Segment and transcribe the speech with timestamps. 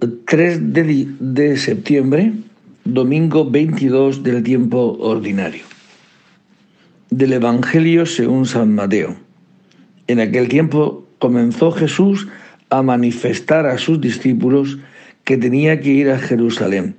[0.00, 2.32] 3 de, de septiembre,
[2.84, 5.64] domingo 22 del tiempo ordinario.
[7.10, 9.16] Del Evangelio según San Mateo.
[10.06, 12.26] En aquel tiempo comenzó Jesús
[12.70, 14.78] a manifestar a sus discípulos
[15.24, 16.96] que tenía que ir a Jerusalén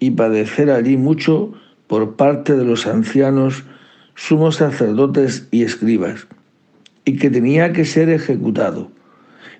[0.00, 1.52] y padecer allí mucho
[1.86, 3.62] por parte de los ancianos,
[4.16, 6.26] sumos sacerdotes y escribas,
[7.04, 8.90] y que tenía que ser ejecutado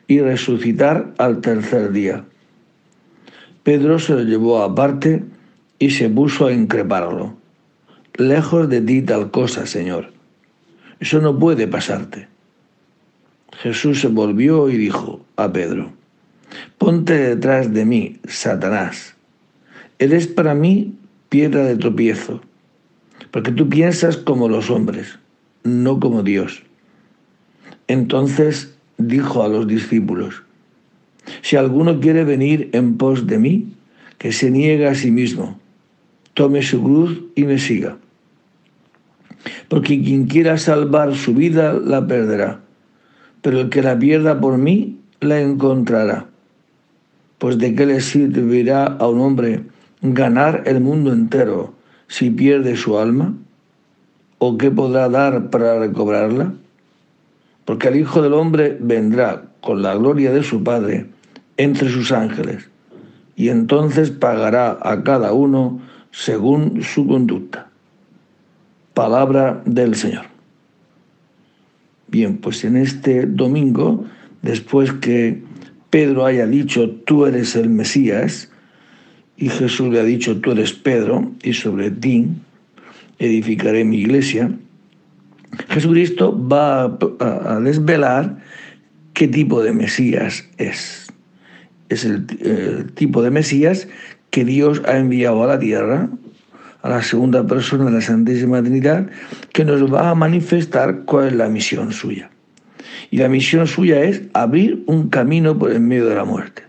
[0.08, 2.24] y resucitar al tercer día.
[3.66, 5.24] Pedro se lo llevó aparte
[5.80, 7.34] y se puso a increparlo.
[8.14, 10.12] Lejos de ti tal cosa, Señor.
[11.00, 12.28] Eso no puede pasarte.
[13.54, 15.92] Jesús se volvió y dijo a Pedro,
[16.78, 19.16] Ponte detrás de mí, Satanás.
[19.98, 20.94] Eres para mí
[21.28, 22.42] piedra de tropiezo,
[23.32, 25.18] porque tú piensas como los hombres,
[25.64, 26.62] no como Dios.
[27.88, 30.44] Entonces dijo a los discípulos,
[31.46, 33.72] si alguno quiere venir en pos de mí,
[34.18, 35.56] que se niegue a sí mismo,
[36.34, 37.98] tome su cruz y me siga.
[39.68, 42.62] Porque quien quiera salvar su vida la perderá,
[43.42, 46.26] pero el que la pierda por mí la encontrará.
[47.38, 49.62] Pues de qué le servirá a un hombre
[50.02, 51.74] ganar el mundo entero
[52.08, 53.34] si pierde su alma?
[54.38, 56.54] ¿O qué podrá dar para recobrarla?
[57.64, 61.14] Porque el Hijo del Hombre vendrá con la gloria de su Padre
[61.56, 62.68] entre sus ángeles,
[63.34, 67.68] y entonces pagará a cada uno según su conducta.
[68.94, 70.24] Palabra del Señor.
[72.08, 74.04] Bien, pues en este domingo,
[74.42, 75.42] después que
[75.90, 78.50] Pedro haya dicho, tú eres el Mesías,
[79.36, 82.28] y Jesús le ha dicho, tú eres Pedro, y sobre ti
[83.18, 84.50] edificaré mi iglesia,
[85.68, 88.38] Jesucristo va a desvelar
[89.12, 91.05] qué tipo de Mesías es
[91.88, 92.26] es el,
[92.94, 93.88] tipo de Mesías
[94.30, 96.08] que Dios ha enviado a la tierra,
[96.82, 99.08] a la segunda persona de la Santísima Trinidad,
[99.52, 102.30] que nos va a manifestar cuál es la misión suya.
[103.10, 106.64] Y la misión suya es abrir un camino por el medio de la muerte.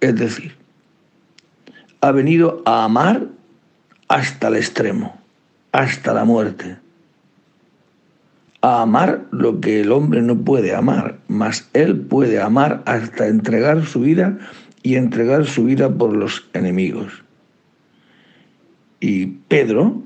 [0.00, 0.52] Es decir,
[2.00, 3.26] ha venido a amar
[4.08, 5.20] hasta el extremo,
[5.72, 6.76] hasta la muerte
[8.66, 13.86] a amar lo que el hombre no puede amar, mas él puede amar hasta entregar
[13.86, 14.38] su vida
[14.82, 17.22] y entregar su vida por los enemigos.
[18.98, 20.02] Y Pedro,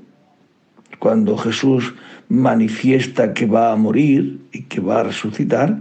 [0.99, 1.95] cuando Jesús
[2.29, 5.79] manifiesta que va a morir y que va a resucitar,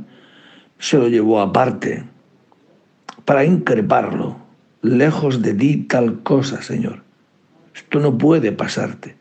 [0.79, 2.05] se lo llevó aparte
[3.27, 4.39] para increparlo.
[4.81, 7.03] Lejos de ti tal cosa, Señor.
[7.75, 9.20] Esto no puede pasarte.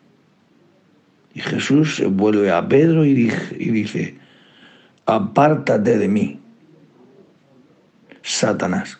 [1.34, 4.18] Y Jesús vuelve a Pedro y dice,
[5.06, 6.40] apártate de mí,
[8.22, 9.00] Satanás.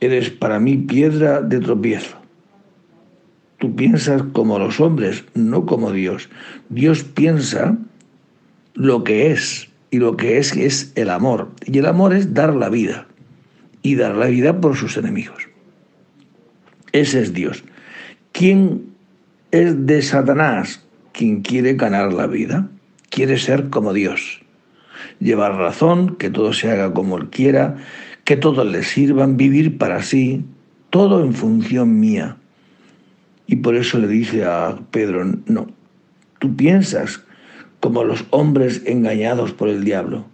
[0.00, 2.16] Eres para mí piedra de tropiezo.
[3.58, 6.28] Tú piensas como los hombres, no como Dios.
[6.68, 7.76] Dios piensa
[8.74, 11.50] lo que es, y lo que es es el amor.
[11.66, 13.06] Y el amor es dar la vida,
[13.82, 15.48] y dar la vida por sus enemigos.
[16.92, 17.64] Ese es Dios.
[18.32, 18.94] ¿Quién
[19.50, 20.84] es de Satanás?
[21.18, 22.68] Quien quiere ganar la vida,
[23.10, 24.40] quiere ser como Dios,
[25.18, 27.76] llevar razón, que todo se haga como Él quiera,
[28.22, 30.44] que todos le sirvan, vivir para sí,
[30.90, 32.36] todo en función mía.
[33.48, 35.66] Y por eso le dice a Pedro, no,
[36.38, 37.24] tú piensas
[37.80, 40.24] como los hombres engañados por el diablo.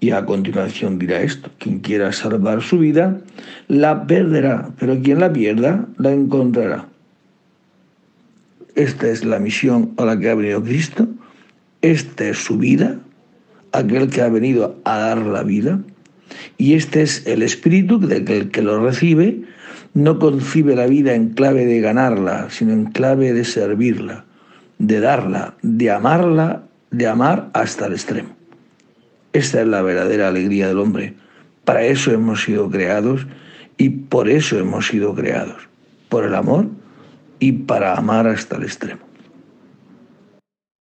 [0.00, 3.20] Y a continuación dirá esto, quien quiera salvar su vida,
[3.68, 6.89] la perderá, pero quien la pierda, la encontrará.
[8.80, 11.06] Esta es la misión a la que ha venido Cristo.
[11.82, 12.98] Esta es su vida,
[13.72, 15.80] aquel que ha venido a dar la vida.
[16.56, 19.42] Y este es el espíritu de que el que lo recibe
[19.92, 24.24] no concibe la vida en clave de ganarla, sino en clave de servirla,
[24.78, 28.34] de darla, de amarla, de amar hasta el extremo.
[29.34, 31.16] Esta es la verdadera alegría del hombre.
[31.66, 33.26] Para eso hemos sido creados
[33.76, 35.68] y por eso hemos sido creados.
[36.08, 36.79] Por el amor
[37.40, 39.09] y para amar hasta el extremo.